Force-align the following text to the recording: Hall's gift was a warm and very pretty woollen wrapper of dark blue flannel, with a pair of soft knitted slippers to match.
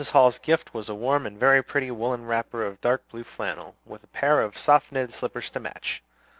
Hall's 0.13 0.39
gift 0.39 0.73
was 0.73 0.89
a 0.89 0.95
warm 0.95 1.27
and 1.27 1.37
very 1.39 1.63
pretty 1.63 1.91
woollen 1.91 2.25
wrapper 2.25 2.63
of 2.65 2.81
dark 2.81 3.07
blue 3.09 3.23
flannel, 3.23 3.75
with 3.85 4.03
a 4.03 4.07
pair 4.07 4.41
of 4.41 4.57
soft 4.57 4.91
knitted 4.91 5.13
slippers 5.13 5.51
to 5.51 5.59
match. 5.59 6.01